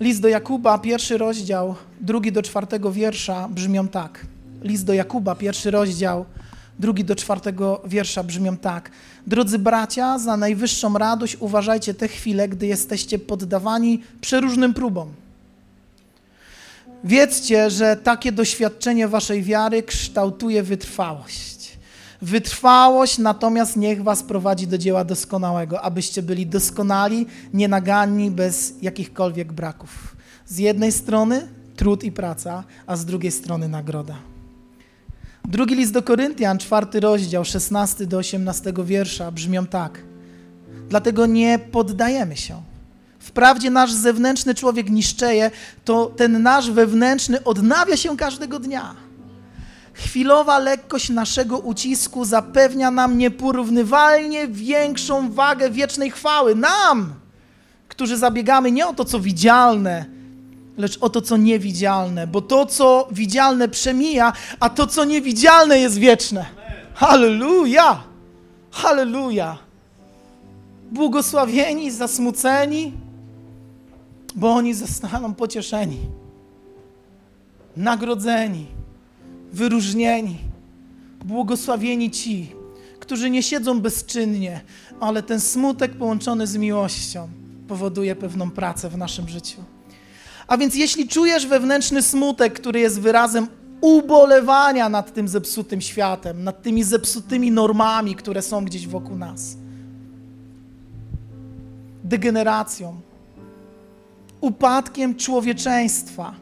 List 0.00 0.20
do 0.20 0.28
Jakuba, 0.28 0.78
pierwszy 0.78 1.18
rozdział, 1.18 1.74
drugi 2.00 2.32
do 2.32 2.42
czwartego 2.42 2.92
wiersza 2.92 3.48
brzmią 3.48 3.88
tak. 3.88 4.26
List 4.62 4.84
do 4.84 4.92
Jakuba, 4.92 5.34
pierwszy 5.34 5.70
rozdział, 5.70 6.24
drugi 6.78 7.04
do 7.04 7.16
czwartego 7.16 7.82
wiersza 7.86 8.22
brzmią 8.22 8.56
tak. 8.56 8.90
Drodzy 9.26 9.58
bracia, 9.58 10.18
za 10.18 10.36
najwyższą 10.36 10.98
radość 10.98 11.36
uważajcie 11.40 11.94
te 11.94 12.08
chwile, 12.08 12.48
gdy 12.48 12.66
jesteście 12.66 13.18
poddawani 13.18 14.02
przeróżnym 14.20 14.74
próbom. 14.74 15.12
Wiedzcie, 17.04 17.70
że 17.70 17.96
takie 17.96 18.32
doświadczenie 18.32 19.08
waszej 19.08 19.42
wiary 19.42 19.82
kształtuje 19.82 20.62
wytrwałość. 20.62 21.57
Wytrwałość 22.22 23.18
natomiast 23.18 23.76
niech 23.76 24.02
was 24.02 24.22
prowadzi 24.22 24.66
do 24.66 24.78
dzieła 24.78 25.04
doskonałego, 25.04 25.82
abyście 25.82 26.22
byli 26.22 26.46
doskonali, 26.46 27.26
nienaganni, 27.54 28.30
bez 28.30 28.74
jakichkolwiek 28.82 29.52
braków. 29.52 30.16
Z 30.46 30.58
jednej 30.58 30.92
strony 30.92 31.48
trud 31.76 32.04
i 32.04 32.12
praca, 32.12 32.64
a 32.86 32.96
z 32.96 33.04
drugiej 33.04 33.32
strony 33.32 33.68
nagroda. 33.68 34.14
Drugi 35.44 35.74
list 35.74 35.92
do 35.92 36.02
Koryntian, 36.02 36.58
czwarty 36.58 37.00
rozdział, 37.00 37.44
16 37.44 38.06
do 38.06 38.18
18 38.18 38.72
wiersza 38.84 39.30
brzmią 39.30 39.66
tak. 39.66 40.02
Dlatego 40.88 41.26
nie 41.26 41.58
poddajemy 41.58 42.36
się. 42.36 42.62
Wprawdzie 43.18 43.70
nasz 43.70 43.92
zewnętrzny 43.92 44.54
człowiek 44.54 44.90
niszczeje, 44.90 45.50
to 45.84 46.06
ten 46.06 46.42
nasz 46.42 46.70
wewnętrzny 46.70 47.44
odnawia 47.44 47.96
się 47.96 48.16
każdego 48.16 48.58
dnia. 48.58 49.07
Chwilowa 49.98 50.58
lekkość 50.58 51.08
naszego 51.08 51.58
ucisku 51.58 52.24
zapewnia 52.24 52.90
nam 52.90 53.18
nieporównywalnie 53.18 54.48
większą 54.48 55.32
wagę 55.32 55.70
wiecznej 55.70 56.10
chwały. 56.10 56.54
Nam, 56.54 57.14
którzy 57.88 58.16
zabiegamy 58.16 58.72
nie 58.72 58.86
o 58.86 58.94
to, 58.94 59.04
co 59.04 59.20
widzialne, 59.20 60.04
lecz 60.76 60.98
o 61.00 61.10
to, 61.10 61.20
co 61.20 61.36
niewidzialne, 61.36 62.26
bo 62.26 62.40
to, 62.40 62.66
co 62.66 63.08
widzialne 63.10 63.68
przemija, 63.68 64.32
a 64.60 64.68
to, 64.68 64.86
co 64.86 65.04
niewidzialne 65.04 65.78
jest 65.78 65.98
wieczne. 65.98 66.46
Halleluja! 66.94 68.02
Halleluja! 68.70 69.58
Błogosławieni, 70.90 71.90
zasmuceni, 71.90 72.92
bo 74.34 74.54
oni 74.54 74.74
zostaną 74.74 75.34
pocieszeni, 75.34 76.00
nagrodzeni, 77.76 78.77
wyróżnieni, 79.52 80.38
błogosławieni 81.24 82.10
ci, 82.10 82.52
którzy 83.00 83.30
nie 83.30 83.42
siedzą 83.42 83.80
bezczynnie, 83.80 84.60
ale 85.00 85.22
ten 85.22 85.40
smutek 85.40 85.94
połączony 85.94 86.46
z 86.46 86.56
miłością 86.56 87.28
powoduje 87.68 88.16
pewną 88.16 88.50
pracę 88.50 88.88
w 88.88 88.96
naszym 88.96 89.28
życiu. 89.28 89.64
A 90.46 90.56
więc 90.56 90.74
jeśli 90.74 91.08
czujesz 91.08 91.46
wewnętrzny 91.46 92.02
smutek, 92.02 92.52
który 92.52 92.80
jest 92.80 93.00
wyrazem 93.00 93.46
ubolewania 93.80 94.88
nad 94.88 95.14
tym 95.14 95.28
zepsutym 95.28 95.80
światem, 95.80 96.44
nad 96.44 96.62
tymi 96.62 96.84
zepsutymi 96.84 97.50
normami, 97.50 98.14
które 98.14 98.42
są 98.42 98.64
gdzieś 98.64 98.88
wokół 98.88 99.16
nas, 99.16 99.56
degeneracją, 102.04 103.00
upadkiem 104.40 105.14
człowieczeństwa. 105.16 106.34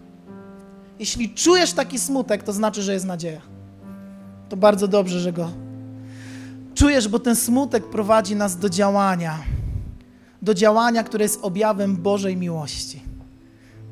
Jeśli 0.99 1.35
czujesz 1.35 1.73
taki 1.73 1.99
smutek, 1.99 2.43
to 2.43 2.53
znaczy, 2.53 2.83
że 2.83 2.93
jest 2.93 3.07
nadzieja. 3.07 3.41
To 4.49 4.57
bardzo 4.57 4.89
dobrze, 4.89 5.21
że 5.21 5.33
go 5.33 5.51
czujesz, 6.77 7.09
bo 7.09 7.19
ten 7.19 7.37
smutek 7.37 7.85
prowadzi 7.85 8.37
nas 8.37 8.59
do 8.59 8.71
działania. 8.71 9.39
Do 10.43 10.55
działania, 10.55 11.05
które 11.05 11.25
jest 11.25 11.39
objawem 11.43 11.97
Bożej 11.97 12.37
miłości. 12.37 13.03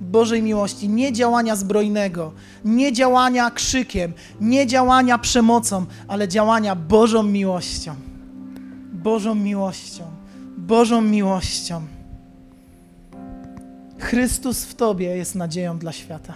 Bożej 0.01 0.43
miłości, 0.43 0.89
nie 0.89 1.13
działania 1.13 1.57
zbrojnego, 1.57 2.33
nie 2.65 2.93
działania 2.93 3.51
krzykiem, 3.51 4.13
nie 4.41 4.67
działania 4.67 5.19
przemocą, 5.19 5.87
ale 6.09 6.29
działania 6.29 6.77
Bożą 6.77 7.23
miłością. 7.23 7.95
Bożą 8.93 9.35
miłością, 9.35 10.05
Bożą 10.59 11.01
miłością. 11.01 11.83
Chrystus 13.99 14.65
w 14.65 14.75
Tobie 14.75 15.17
jest 15.17 15.35
nadzieją 15.35 15.79
dla 15.79 15.93
świata. 15.93 16.35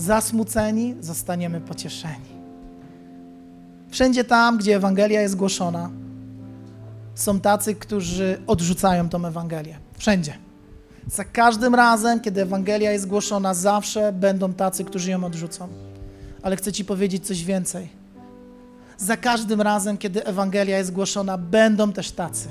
Zasmuceni 0.00 0.94
zostaniemy 1.00 1.60
pocieszeni. 1.60 2.40
Wszędzie 3.90 4.24
tam, 4.24 4.58
gdzie 4.58 4.76
Ewangelia 4.76 5.20
jest 5.20 5.36
głoszona, 5.36 5.90
są 7.14 7.40
tacy, 7.40 7.74
którzy 7.74 8.42
odrzucają 8.46 9.08
tą 9.08 9.26
Ewangelię. 9.26 9.78
Wszędzie. 9.98 10.34
Za 11.06 11.24
każdym 11.24 11.74
razem, 11.74 12.20
kiedy 12.20 12.42
Ewangelia 12.42 12.92
jest 12.92 13.06
głoszona, 13.06 13.54
zawsze 13.54 14.12
będą 14.12 14.52
tacy, 14.52 14.84
którzy 14.84 15.10
ją 15.10 15.24
odrzucą. 15.24 15.68
Ale 16.42 16.56
chcę 16.56 16.72
Ci 16.72 16.84
powiedzieć 16.84 17.26
coś 17.26 17.44
więcej. 17.44 17.88
Za 18.98 19.16
każdym 19.16 19.60
razem, 19.60 19.98
kiedy 19.98 20.24
Ewangelia 20.24 20.78
jest 20.78 20.92
głoszona, 20.92 21.38
będą 21.38 21.92
też 21.92 22.12
tacy, 22.12 22.48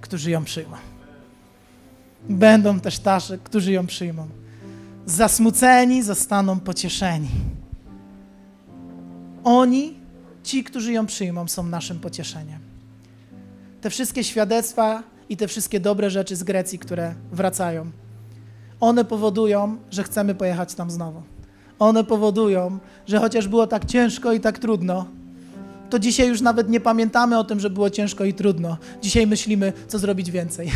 którzy 0.00 0.30
ją 0.30 0.44
przyjmą. 0.44 0.76
Będą 2.28 2.80
też 2.80 2.98
tacy, 2.98 3.38
którzy 3.44 3.72
ją 3.72 3.86
przyjmą. 3.86 4.28
Zasmuceni 5.10 6.02
zostaną 6.02 6.60
pocieszeni. 6.60 7.28
Oni, 9.44 9.94
ci, 10.42 10.64
którzy 10.64 10.92
ją 10.92 11.06
przyjmą, 11.06 11.48
są 11.48 11.62
naszym 11.62 12.00
pocieszeniem. 12.00 12.58
Te 13.80 13.90
wszystkie 13.90 14.24
świadectwa 14.24 15.02
i 15.28 15.36
te 15.36 15.48
wszystkie 15.48 15.80
dobre 15.80 16.10
rzeczy 16.10 16.36
z 16.36 16.42
Grecji, 16.42 16.78
które 16.78 17.14
wracają, 17.32 17.90
one 18.80 19.04
powodują, 19.04 19.76
że 19.90 20.02
chcemy 20.02 20.34
pojechać 20.34 20.74
tam 20.74 20.90
znowu. 20.90 21.22
One 21.78 22.04
powodują, 22.04 22.78
że 23.06 23.18
chociaż 23.18 23.48
było 23.48 23.66
tak 23.66 23.84
ciężko 23.84 24.32
i 24.32 24.40
tak 24.40 24.58
trudno, 24.58 25.06
to 25.90 25.98
dzisiaj 25.98 26.28
już 26.28 26.40
nawet 26.40 26.68
nie 26.68 26.80
pamiętamy 26.80 27.38
o 27.38 27.44
tym, 27.44 27.60
że 27.60 27.70
było 27.70 27.90
ciężko 27.90 28.24
i 28.24 28.34
trudno. 28.34 28.76
Dzisiaj 29.02 29.26
myślimy, 29.26 29.72
co 29.88 29.98
zrobić 29.98 30.30
więcej. 30.30 30.70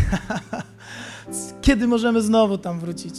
Kiedy 1.63 1.87
możemy 1.87 2.23
znowu 2.23 2.59
tam 2.59 2.81
wrócić? 2.81 3.15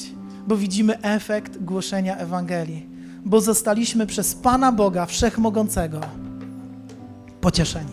Bo 0.47 0.57
widzimy 0.57 1.01
efekt 1.01 1.57
głoszenia 1.57 2.17
Ewangelii, 2.17 2.89
bo 3.25 3.41
zostaliśmy 3.41 4.07
przez 4.07 4.35
Pana 4.35 4.71
Boga 4.71 5.05
Wszechmogącego 5.05 6.01
pocieszeni. 7.41 7.91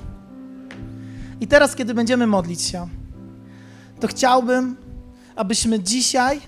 I 1.41 1.47
teraz, 1.47 1.75
kiedy 1.77 1.95
będziemy 1.95 2.27
modlić 2.27 2.63
się, 2.63 2.89
to 4.01 4.09
chciałbym, 4.09 4.77
abyśmy 5.37 5.81
dzisiaj 5.81 6.41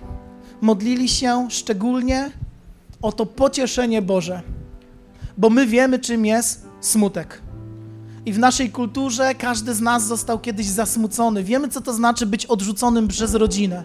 modlili 0.61 1.09
się 1.09 1.47
szczególnie 1.51 2.31
o 3.03 3.13
to 3.13 3.27
pocieszenie 3.27 4.03
Boże, 4.03 4.43
bo 5.39 5.51
my 5.51 5.67
wiemy, 5.67 5.99
czym 5.99 6.27
jest 6.27 6.67
smutek. 6.81 7.44
I 8.27 8.33
w 8.33 8.39
naszej 8.39 8.71
kulturze 8.71 9.35
każdy 9.35 9.75
z 9.75 9.81
nas 9.81 10.07
został 10.07 10.39
kiedyś 10.39 10.67
zasmucony. 10.67 11.45
Wiemy, 11.45 11.69
co 11.69 11.81
to 11.81 11.93
znaczy 11.93 12.27
być 12.27 12.47
odrzuconym 12.47 13.09
przez 13.09 13.35
rodzinę. 13.35 13.83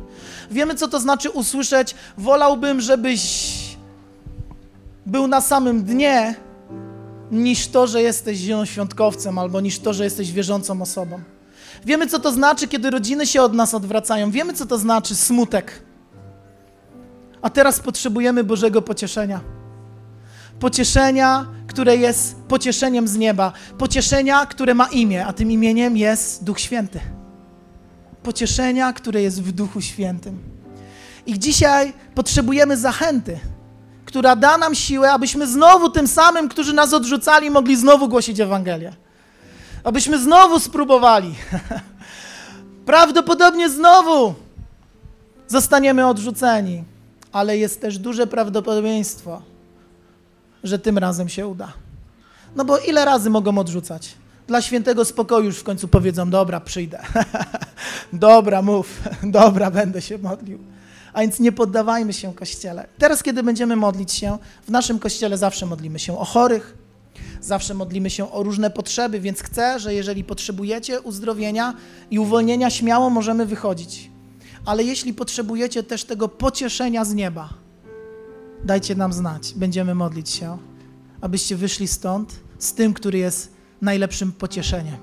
Wiemy, 0.52 0.75
co 0.75 0.88
to 0.88 0.99
znaczy 0.99 1.30
usłyszeć: 1.30 1.95
Wolałbym, 2.17 2.82
żebyś 2.82 3.54
był 5.06 5.28
na 5.28 5.41
samym 5.41 5.84
dnie, 5.84 6.36
niż 7.32 7.67
to, 7.67 7.88
że 7.88 8.02
jesteś 8.02 8.38
zielonoświątkowcem, 8.38 9.38
albo 9.38 9.62
niż 9.62 9.80
to, 9.80 9.93
że 9.93 10.04
jesteś 10.04 10.32
wierzącą 10.32 10.82
osobą. 10.82 11.19
Wiemy, 11.86 12.08
co 12.08 12.19
to 12.19 12.32
znaczy, 12.32 12.67
kiedy 12.67 12.89
rodziny 12.89 13.28
się 13.28 13.41
od 13.41 13.54
nas 13.54 13.73
odwracają. 13.73 14.32
Wiemy, 14.32 14.54
co 14.54 14.65
to 14.65 14.78
znaczy 14.78 15.15
smutek. 15.15 15.84
A 17.41 17.49
teraz 17.49 17.80
potrzebujemy 17.80 18.43
Bożego 18.43 18.82
pocieszenia. 18.82 19.59
Pocieszenia, 20.60 21.45
które 21.67 21.98
jest 21.98 22.36
pocieszeniem 22.48 23.08
z 23.08 23.17
nieba. 23.17 23.52
Pocieszenia, 23.78 24.45
które 24.45 24.74
ma 24.74 24.88
imię, 24.88 25.26
a 25.26 25.34
tym 25.34 25.52
imieniem 25.52 25.98
jest 25.98 26.43
Duch 26.43 26.60
Święty. 26.60 27.00
Pocieszenia, 28.24 28.93
które 28.93 29.22
jest 29.22 29.43
w 29.43 29.52
Duchu 29.52 29.82
Świętym. 29.82 30.39
I 31.26 31.39
dzisiaj 31.39 31.93
potrzebujemy 32.15 32.78
zachęty, 32.78 33.39
która 34.06 34.36
da 34.36 34.58
nam 34.58 34.76
siłę, 34.76 35.12
abyśmy 35.12 35.48
znowu 35.48 35.89
tym 35.89 36.08
samym, 36.08 36.50
którzy 36.50 36.74
nas 36.74 36.93
odrzucali, 36.93 37.50
mogli 37.50 37.76
znowu 37.76 38.08
głosić 38.08 38.39
Ewangelię 38.39 38.93
abyśmy 39.84 40.19
znowu 40.19 40.60
spróbowali. 40.60 41.36
Prawdopodobnie 42.86 43.69
znowu 43.69 44.34
zostaniemy 45.48 46.08
odrzuceni, 46.08 46.84
ale 47.32 47.58
jest 47.58 47.82
też 47.82 47.98
duże 47.98 48.28
prawdopodobieństwo, 48.28 49.41
że 50.63 50.80
tym 50.80 50.98
razem 50.98 51.30
się 51.30 51.48
uda. 51.48 51.74
No 52.56 52.65
bo 52.65 52.78
ile 52.78 53.06
razy 53.06 53.30
mogą 53.30 53.58
odrzucać? 53.58 54.15
Dla 54.48 54.62
świętego 54.62 55.06
spokoju 55.06 55.45
już 55.45 55.58
w 55.58 55.63
końcu 55.63 55.88
powiedzą: 55.88 56.30
Dobra, 56.30 56.60
przyjdę. 56.60 57.00
dobra, 58.13 58.62
mów. 58.62 59.02
dobra, 59.24 59.72
będę 59.72 60.02
się 60.02 60.17
modlił. 60.17 60.60
A 61.13 61.22
więc 61.22 61.39
nie 61.39 61.52
poddawajmy 61.52 62.13
się 62.13 62.34
kościele. 62.34 62.88
Teraz, 62.98 63.24
kiedy 63.24 63.43
będziemy 63.43 63.76
modlić 63.76 64.12
się, 64.12 64.38
w 64.67 64.72
naszym 64.72 65.00
kościele 65.00 65.38
zawsze 65.38 65.65
modlimy 65.65 66.00
się 66.00 66.19
o 66.19 66.26
chorych, 66.26 66.78
Zawsze 67.41 67.74
modlimy 67.74 68.10
się 68.10 68.32
o 68.32 68.43
różne 68.43 68.69
potrzeby, 68.69 69.19
więc 69.19 69.41
chcę, 69.41 69.80
że 69.80 69.93
jeżeli 69.93 70.24
potrzebujecie 70.24 71.02
uzdrowienia 71.02 71.74
i 72.12 72.19
uwolnienia, 72.19 72.69
śmiało 72.69 73.10
możemy 73.10 73.45
wychodzić. 73.45 74.12
Ale 74.65 74.84
jeśli 74.84 75.13
potrzebujecie 75.13 75.84
też 75.84 76.04
tego 76.04 76.30
pocieszenia 76.30 77.06
z 77.06 77.13
nieba, 77.13 77.50
dajcie 78.63 78.95
nam 78.95 79.13
znać. 79.13 79.54
Będziemy 79.56 79.95
modlić 79.95 80.30
się, 80.30 80.58
abyście 81.22 81.56
wyszli 81.56 81.88
stąd 81.88 82.39
z 82.60 82.74
tym, 82.74 82.93
który 82.93 83.17
jest 83.17 83.54
najlepszym 83.82 84.32
pocieszeniem, 84.32 84.98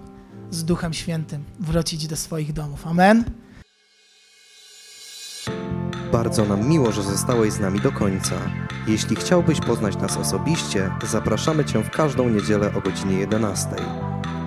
z 0.51 0.65
Duchem 0.65 0.93
Świętym, 0.93 1.45
wrócić 1.61 2.07
do 2.07 2.17
swoich 2.17 2.53
domów. 2.53 2.87
Amen. 2.87 3.25
Bardzo 6.13 6.45
nam 6.45 6.69
miło, 6.69 6.93
że 6.93 7.03
zostałeś 7.03 7.53
z 7.53 7.61
nami 7.61 7.81
do 7.81 7.93
końca. 7.93 8.35
Jeśli 8.87 9.17
chciałbyś 9.17 9.61
poznać 9.61 9.97
nas 9.97 10.17
osobiście, 10.17 10.91
zapraszamy 11.11 11.65
Cię 11.65 11.83
w 11.83 11.91
każdą 11.91 12.29
niedzielę 12.29 12.75
o 12.75 12.81
godzinie 12.81 13.19
11. 13.19 13.69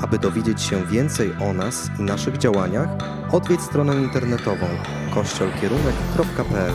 Aby 0.02 0.20
dowiedzieć 0.20 0.62
się 0.62 0.86
więcej 0.86 1.34
o 1.34 1.54
nas 1.54 1.90
i 2.00 2.02
naszych 2.02 2.38
działaniach, 2.38 2.90
odwiedź 3.32 3.62
stronę 3.62 3.96
internetową 3.96 4.68
kościolkierunek.pl. 5.14 6.74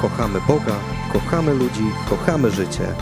Kochamy 0.00 0.40
Boga, 0.48 0.76
kochamy 1.12 1.54
ludzi, 1.54 1.84
kochamy 2.08 2.50
życie. 2.50 2.94